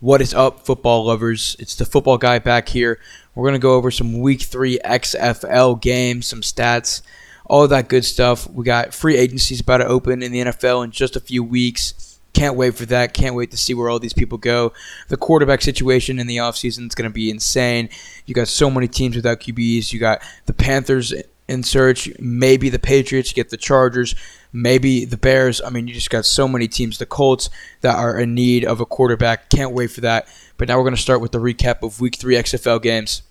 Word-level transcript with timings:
What 0.00 0.20
is 0.20 0.34
up, 0.34 0.60
football 0.60 1.06
lovers? 1.06 1.56
It's 1.58 1.74
the 1.74 1.86
football 1.86 2.18
guy 2.18 2.38
back 2.38 2.68
here. 2.68 3.00
We're 3.34 3.44
going 3.44 3.58
to 3.58 3.58
go 3.58 3.76
over 3.76 3.90
some 3.90 4.20
week 4.20 4.42
three 4.42 4.78
XFL 4.84 5.80
games, 5.80 6.26
some 6.26 6.42
stats, 6.42 7.00
all 7.46 7.66
that 7.66 7.88
good 7.88 8.04
stuff. 8.04 8.46
We 8.50 8.62
got 8.66 8.92
free 8.92 9.16
agencies 9.16 9.60
about 9.60 9.78
to 9.78 9.86
open 9.86 10.22
in 10.22 10.32
the 10.32 10.40
NFL 10.40 10.84
in 10.84 10.90
just 10.90 11.16
a 11.16 11.20
few 11.20 11.42
weeks. 11.42 12.20
Can't 12.34 12.56
wait 12.56 12.74
for 12.74 12.84
that. 12.84 13.14
Can't 13.14 13.34
wait 13.34 13.50
to 13.52 13.56
see 13.56 13.72
where 13.72 13.88
all 13.88 13.98
these 13.98 14.12
people 14.12 14.36
go. 14.36 14.74
The 15.08 15.16
quarterback 15.16 15.62
situation 15.62 16.18
in 16.18 16.26
the 16.26 16.36
offseason 16.36 16.88
is 16.88 16.94
going 16.94 17.10
to 17.10 17.14
be 17.14 17.30
insane. 17.30 17.88
You 18.26 18.34
got 18.34 18.48
so 18.48 18.70
many 18.70 18.88
teams 18.88 19.16
without 19.16 19.40
QBs. 19.40 19.94
You 19.94 19.98
got 19.98 20.20
the 20.44 20.52
Panthers 20.52 21.14
in 21.48 21.62
search. 21.62 22.08
Maybe 22.18 22.68
the 22.68 22.78
Patriots 22.78 23.32
get 23.32 23.50
the 23.50 23.56
Chargers. 23.56 24.14
Maybe 24.52 25.04
the 25.04 25.16
Bears. 25.16 25.60
I 25.60 25.70
mean, 25.70 25.86
you 25.86 25.94
just 25.94 26.10
got 26.10 26.24
so 26.24 26.48
many 26.48 26.68
teams. 26.68 26.98
The 26.98 27.06
Colts 27.06 27.50
that 27.80 27.96
are 27.96 28.18
in 28.18 28.34
need 28.34 28.64
of 28.64 28.80
a 28.80 28.86
quarterback. 28.86 29.50
Can't 29.50 29.72
wait 29.72 29.90
for 29.90 30.00
that. 30.02 30.28
But 30.56 30.68
now 30.68 30.76
we're 30.76 30.84
going 30.84 30.94
to 30.94 31.00
start 31.00 31.20
with 31.20 31.32
the 31.32 31.38
recap 31.38 31.82
of 31.82 32.00
Week 32.00 32.16
3 32.16 32.34
XFL 32.34 32.82
games. 32.82 33.22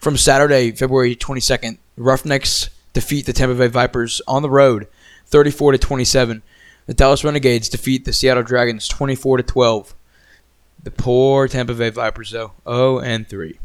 From 0.00 0.16
Saturday, 0.16 0.70
February 0.72 1.16
22nd, 1.16 1.78
Roughnecks 1.96 2.70
defeat 2.92 3.26
the 3.26 3.32
Tampa 3.32 3.54
Bay 3.54 3.68
Vipers 3.68 4.20
on 4.28 4.42
the 4.42 4.50
road, 4.50 4.86
34 5.26 5.72
to 5.72 5.78
27. 5.78 6.42
The 6.86 6.94
Dallas 6.94 7.24
Renegades 7.24 7.68
defeat 7.68 8.04
the 8.04 8.12
Seattle 8.12 8.42
Dragons 8.42 8.88
24 8.88 9.38
to 9.38 9.42
12. 9.42 9.94
The 10.82 10.90
poor 10.90 11.48
Tampa 11.48 11.74
Bay 11.74 11.90
Vipers 11.90 12.32
though, 12.32 12.52
0 12.68 12.98
and 12.98 13.28
3. 13.28 13.58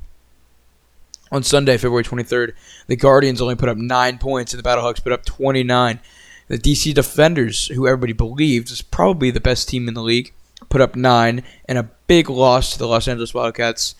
On 1.31 1.43
Sunday, 1.43 1.77
February 1.77 2.03
23rd, 2.03 2.53
the 2.87 2.95
Guardians 2.95 3.41
only 3.41 3.55
put 3.55 3.69
up 3.69 3.77
9 3.77 4.17
points 4.17 4.53
and 4.53 4.63
the 4.63 4.67
Battlehawks 4.67 5.03
put 5.03 5.11
up 5.11 5.25
29. 5.25 5.99
The 6.47 6.57
DC 6.57 6.93
Defenders, 6.93 7.67
who 7.67 7.87
everybody 7.87 8.13
believed 8.13 8.69
was 8.69 8.81
probably 8.81 9.31
the 9.31 9.41
best 9.41 9.67
team 9.67 9.87
in 9.87 9.93
the 9.93 10.01
league, 10.01 10.33
put 10.69 10.81
up 10.81 10.95
9 10.95 11.43
and 11.65 11.77
a 11.77 11.89
big 12.07 12.29
loss 12.29 12.71
to 12.73 12.79
the 12.79 12.87
Los 12.87 13.07
Angeles 13.07 13.33
Wildcats 13.33 13.95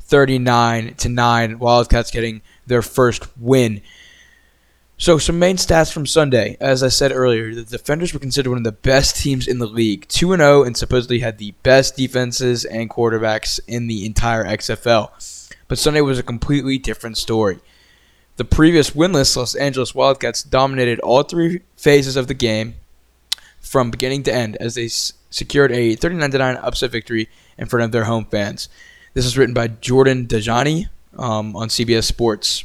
39 0.00 0.94
to 0.94 1.08
9. 1.08 1.58
Wildcats 1.58 2.10
getting 2.10 2.42
their 2.66 2.82
first 2.82 3.28
win. 3.38 3.82
So, 4.96 5.16
some 5.16 5.38
main 5.38 5.56
stats 5.56 5.90
from 5.90 6.04
Sunday. 6.04 6.58
As 6.60 6.82
I 6.82 6.88
said 6.88 7.10
earlier, 7.10 7.54
the 7.54 7.62
Defenders 7.62 8.12
were 8.12 8.20
considered 8.20 8.50
one 8.50 8.58
of 8.58 8.64
the 8.64 8.72
best 8.72 9.16
teams 9.16 9.48
in 9.48 9.58
the 9.58 9.66
league, 9.66 10.06
2 10.08 10.36
0, 10.36 10.62
and 10.62 10.76
supposedly 10.76 11.20
had 11.20 11.38
the 11.38 11.52
best 11.62 11.96
defenses 11.96 12.66
and 12.66 12.90
quarterbacks 12.90 13.60
in 13.66 13.86
the 13.86 14.04
entire 14.04 14.44
XFL. 14.44 15.10
But 15.70 15.78
Sunday 15.78 16.00
was 16.00 16.18
a 16.18 16.24
completely 16.24 16.78
different 16.78 17.16
story. 17.16 17.60
The 18.38 18.44
previous 18.44 18.90
winless 18.90 19.36
Los 19.36 19.54
Angeles 19.54 19.94
Wildcats 19.94 20.42
dominated 20.42 20.98
all 20.98 21.22
three 21.22 21.60
phases 21.76 22.16
of 22.16 22.26
the 22.26 22.34
game 22.34 22.74
from 23.60 23.92
beginning 23.92 24.24
to 24.24 24.34
end 24.34 24.56
as 24.56 24.74
they 24.74 24.86
s- 24.86 25.12
secured 25.30 25.70
a 25.70 25.94
39 25.94 26.28
9 26.28 26.56
upset 26.56 26.90
victory 26.90 27.28
in 27.56 27.66
front 27.66 27.84
of 27.84 27.92
their 27.92 28.02
home 28.02 28.24
fans. 28.24 28.68
This 29.14 29.24
is 29.24 29.38
written 29.38 29.54
by 29.54 29.68
Jordan 29.68 30.26
Dajani 30.26 30.88
um, 31.16 31.54
on 31.54 31.68
CBS 31.68 32.02
Sports. 32.02 32.64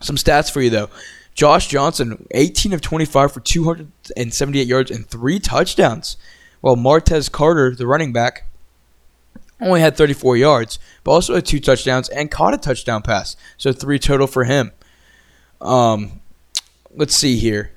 Some 0.00 0.16
stats 0.16 0.50
for 0.50 0.62
you, 0.62 0.70
though. 0.70 0.88
Josh 1.34 1.66
Johnson, 1.66 2.26
18 2.30 2.72
of 2.72 2.80
25 2.80 3.32
for 3.32 3.40
278 3.40 4.66
yards 4.66 4.90
and 4.90 5.06
three 5.06 5.38
touchdowns, 5.38 6.16
while 6.62 6.74
Martez 6.74 7.30
Carter, 7.30 7.74
the 7.74 7.86
running 7.86 8.14
back, 8.14 8.47
only 9.60 9.80
had 9.80 9.96
34 9.96 10.36
yards, 10.36 10.78
but 11.04 11.12
also 11.12 11.34
had 11.34 11.46
two 11.46 11.60
touchdowns 11.60 12.08
and 12.08 12.30
caught 12.30 12.54
a 12.54 12.58
touchdown 12.58 13.02
pass. 13.02 13.36
So 13.56 13.72
three 13.72 13.98
total 13.98 14.26
for 14.26 14.44
him. 14.44 14.72
Um, 15.60 16.20
let's 16.94 17.14
see 17.14 17.36
here. 17.36 17.72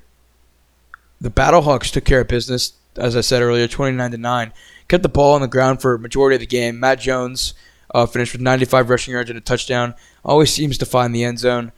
The 1.20 1.30
Battlehawks 1.30 1.92
took 1.92 2.04
care 2.04 2.20
of 2.20 2.28
business, 2.28 2.74
as 2.96 3.16
I 3.16 3.20
said 3.20 3.42
earlier, 3.42 3.68
29 3.68 4.10
to 4.10 4.18
9. 4.18 4.52
Kept 4.88 5.02
the 5.02 5.08
ball 5.08 5.34
on 5.34 5.40
the 5.40 5.48
ground 5.48 5.80
for 5.80 5.96
majority 5.98 6.36
of 6.36 6.40
the 6.40 6.46
game. 6.46 6.80
Matt 6.80 7.00
Jones 7.00 7.54
uh, 7.94 8.06
finished 8.06 8.32
with 8.32 8.42
95 8.42 8.90
rushing 8.90 9.12
yards 9.12 9.30
and 9.30 9.38
a 9.38 9.42
touchdown. 9.42 9.94
Always 10.24 10.52
seems 10.52 10.78
to 10.78 10.86
find 10.86 11.14
the 11.14 11.24
end 11.24 11.38
zone, 11.38 11.72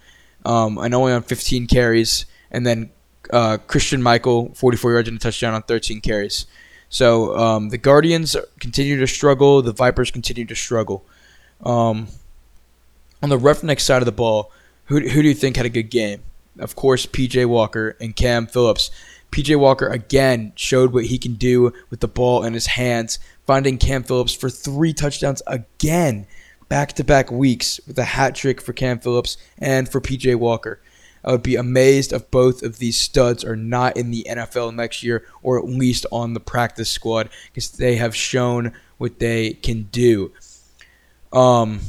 um, 0.45 0.79
and 0.79 0.95
only 0.95 1.13
on 1.13 1.23
15 1.23 1.67
carries. 1.67 2.27
And 2.51 2.67
then 2.67 2.91
uh, 3.33 3.59
Christine 3.67 4.03
Michael, 4.03 4.55
44 4.55 4.93
yards 4.93 5.09
and 5.09 5.17
a 5.17 5.21
touchdown 5.21 5.55
on 5.55 5.63
13 5.63 6.01
carries. 6.01 6.47
So 6.95 7.37
um, 7.37 7.71
the 7.71 7.77
Guardians 7.77 8.37
continue 8.61 9.01
to 9.01 9.07
struggle. 9.09 9.63
The 9.63 9.73
Vipers 9.73 10.13
continue 10.13 10.45
to 10.45 10.55
struggle. 10.55 11.05
Um, 11.65 12.07
on 13.21 13.31
the 13.31 13.37
Roughneck 13.37 13.81
side 13.81 14.01
of 14.01 14.07
the 14.07 14.13
ball, 14.13 14.53
who, 14.85 15.01
who 15.01 15.21
do 15.21 15.27
you 15.27 15.35
think 15.35 15.57
had 15.57 15.67
a 15.67 15.71
good 15.71 15.91
game? 15.91 16.23
Of 16.57 16.77
course, 16.77 17.05
PJ 17.05 17.47
Walker 17.47 17.97
and 18.01 18.15
Cam 18.15 18.47
Phillips. 18.47 18.93
PJ 19.33 19.59
Walker 19.59 19.89
again 19.89 20.53
showed 20.55 20.93
what 20.93 21.07
he 21.07 21.19
can 21.19 21.35
do 21.35 21.73
with 21.91 21.99
the 21.99 22.07
ball 22.07 22.45
in 22.45 22.55
his 22.55 22.67
hands, 22.67 23.19
finding 23.45 23.77
Cam 23.77 24.05
Phillips 24.05 24.33
for 24.33 24.49
three 24.49 24.93
touchdowns 24.93 25.43
again, 25.49 26.29
back 26.69 26.93
to 26.93 27.03
back 27.03 27.29
weeks 27.29 27.81
with 27.89 27.99
a 27.99 28.05
hat 28.05 28.37
trick 28.37 28.61
for 28.61 28.73
Cam 28.73 29.01
Phillips 29.01 29.37
and 29.59 29.89
for 29.89 30.01
PJ 30.01 30.37
Walker. 30.37 30.79
I 31.25 31.33
would 31.33 31.43
be 31.43 31.57
amazed 31.57 32.13
if 32.13 32.31
both 32.31 32.63
of 32.63 32.79
these 32.79 32.99
studs 32.99 33.45
are 33.45 33.57
not 33.57 33.97
in 33.97 34.11
the 34.11 34.27
NFL 34.29 34.75
next 34.75 35.03
year 35.03 35.27
or 35.43 35.59
at 35.59 35.65
least 35.65 36.05
on 36.13 36.35
the 36.35 36.41
practice 36.41 36.91
squad 36.91 37.31
because 37.51 37.71
they 37.71 37.97
have 37.97 38.15
shown 38.15 38.73
what 38.99 39.19
they 39.19 39.55
can 39.55 39.85
do. 39.85 40.33
Um, 41.33 41.81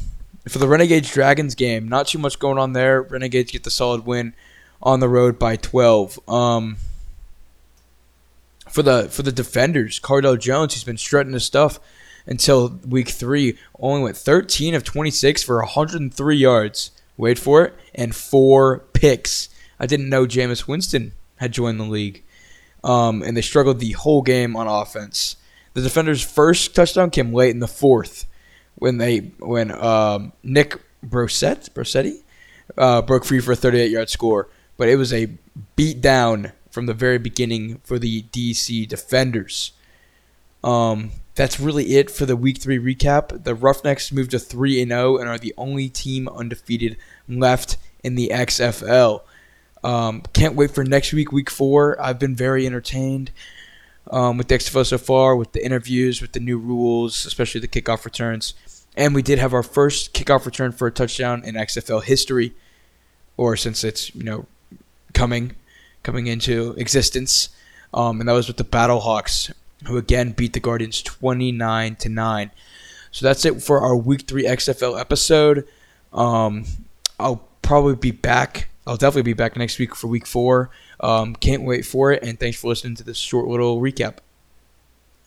for 0.48 0.58
the 0.58 0.68
Renegades 0.68 1.10
Dragons 1.12 1.54
game, 1.54 1.88
not 1.88 2.08
too 2.08 2.18
much 2.18 2.38
going 2.38 2.58
on 2.58 2.72
there. 2.72 3.02
Renegades 3.02 3.52
get 3.52 3.64
the 3.64 3.70
solid 3.70 4.06
win 4.06 4.34
on 4.82 5.00
the 5.00 5.08
road 5.08 5.38
by 5.38 5.56
12. 5.56 6.28
Um, 6.28 6.76
for 8.70 8.82
the 8.82 9.08
for 9.08 9.22
the 9.22 9.32
defenders, 9.32 10.00
Cardale 10.00 10.38
Jones, 10.38 10.74
he's 10.74 10.84
been 10.84 10.98
strutting 10.98 11.32
his 11.32 11.44
stuff 11.44 11.78
until 12.26 12.80
week 12.86 13.08
three. 13.08 13.58
Only 13.78 14.02
went 14.02 14.16
13 14.16 14.74
of 14.74 14.84
26 14.84 15.42
for 15.42 15.58
103 15.58 16.36
yards. 16.36 16.90
Wait 17.16 17.38
for 17.38 17.64
it, 17.64 17.74
and 17.94 18.14
four 18.14 18.80
picks. 18.92 19.48
I 19.78 19.86
didn't 19.86 20.08
know 20.08 20.26
Jameis 20.26 20.68
Winston 20.68 21.12
had 21.36 21.52
joined 21.52 21.80
the 21.80 21.84
league, 21.84 22.22
um, 22.84 23.22
and 23.22 23.36
they 23.36 23.42
struggled 23.42 23.80
the 23.80 23.92
whole 23.92 24.22
game 24.22 24.56
on 24.56 24.66
offense. 24.66 25.36
The 25.74 25.82
defenders' 25.82 26.22
first 26.22 26.74
touchdown 26.74 27.10
came 27.10 27.32
late 27.32 27.50
in 27.50 27.60
the 27.60 27.68
fourth 27.68 28.26
when 28.76 28.98
they 28.98 29.18
when 29.38 29.70
um, 29.72 30.32
Nick 30.42 30.80
Brossette 31.04 31.70
Brossetti 31.70 32.22
uh, 32.76 33.02
broke 33.02 33.24
free 33.24 33.40
for 33.40 33.52
a 33.52 33.56
38 33.56 33.90
yard 33.90 34.10
score, 34.10 34.48
but 34.76 34.88
it 34.88 34.96
was 34.96 35.12
a 35.12 35.28
beat 35.74 36.00
down 36.00 36.52
from 36.70 36.86
the 36.86 36.94
very 36.94 37.18
beginning 37.18 37.80
for 37.84 37.98
the 37.98 38.22
DC 38.24 38.86
defenders. 38.88 39.72
Um, 40.62 41.12
that's 41.36 41.60
really 41.60 41.96
it 41.96 42.10
for 42.10 42.26
the 42.26 42.34
week 42.34 42.58
three 42.58 42.78
recap. 42.78 43.44
The 43.44 43.54
Roughnecks 43.54 44.10
moved 44.10 44.32
to 44.32 44.38
three 44.38 44.80
and 44.80 44.90
zero 44.90 45.18
and 45.18 45.28
are 45.28 45.38
the 45.38 45.54
only 45.56 45.88
team 45.88 46.28
undefeated 46.28 46.96
left 47.28 47.76
in 48.02 48.14
the 48.14 48.30
XFL. 48.32 49.20
Um, 49.84 50.22
can't 50.32 50.56
wait 50.56 50.72
for 50.72 50.82
next 50.82 51.12
week, 51.12 51.30
week 51.30 51.50
four. 51.50 52.00
I've 52.00 52.18
been 52.18 52.34
very 52.34 52.66
entertained 52.66 53.30
um, 54.10 54.38
with 54.38 54.48
the 54.48 54.56
XFL 54.56 54.86
so 54.86 54.98
far, 54.98 55.36
with 55.36 55.52
the 55.52 55.64
interviews, 55.64 56.22
with 56.22 56.32
the 56.32 56.40
new 56.40 56.58
rules, 56.58 57.26
especially 57.26 57.60
the 57.60 57.68
kickoff 57.68 58.04
returns. 58.04 58.54
And 58.96 59.14
we 59.14 59.22
did 59.22 59.38
have 59.38 59.52
our 59.52 59.62
first 59.62 60.14
kickoff 60.14 60.46
return 60.46 60.72
for 60.72 60.86
a 60.86 60.90
touchdown 60.90 61.44
in 61.44 61.54
XFL 61.54 62.02
history, 62.02 62.54
or 63.36 63.56
since 63.56 63.84
it's 63.84 64.14
you 64.14 64.22
know 64.22 64.46
coming 65.12 65.54
coming 66.02 66.28
into 66.28 66.72
existence. 66.78 67.50
Um, 67.92 68.20
and 68.20 68.28
that 68.28 68.32
was 68.32 68.48
with 68.48 68.56
the 68.56 68.64
Battlehawks, 68.64 69.52
who 69.84 69.96
again 69.96 70.32
beat 70.32 70.52
the 70.52 70.60
Guardians 70.60 71.02
29 71.02 71.96
to 71.96 72.08
9. 72.08 72.50
So 73.10 73.26
that's 73.26 73.44
it 73.44 73.62
for 73.62 73.80
our 73.80 73.96
week 73.96 74.22
3 74.22 74.44
XFL 74.44 74.98
episode. 74.98 75.66
Um, 76.12 76.64
I'll 77.18 77.46
probably 77.62 77.94
be 77.94 78.10
back. 78.10 78.68
I'll 78.86 78.96
definitely 78.96 79.22
be 79.22 79.32
back 79.32 79.56
next 79.56 79.78
week 79.78 79.94
for 79.94 80.06
week 80.06 80.26
4. 80.26 80.70
Um, 81.00 81.34
can't 81.36 81.62
wait 81.62 81.84
for 81.84 82.12
it 82.12 82.22
and 82.22 82.38
thanks 82.38 82.60
for 82.60 82.68
listening 82.68 82.94
to 82.96 83.04
this 83.04 83.18
short 83.18 83.48
little 83.48 83.80
recap. 83.80 84.18